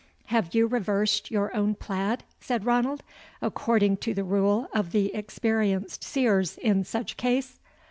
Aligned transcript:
]"Have 0.33 0.55
you 0.55 0.65
reversed 0.65 1.29
your 1.29 1.55
own 1.55 1.75
plaid," 1.75 2.23
said 2.39 2.65
Ranald, 2.65 3.03
"according 3.39 3.97
to 3.97 4.15
the 4.15 4.23
rule 4.23 4.67
of 4.73 4.93
the 4.93 5.13
experienced 5.13 6.03
Seers 6.03 6.57
in 6.57 6.83
such 6.83 7.17
case?" 7.17 7.59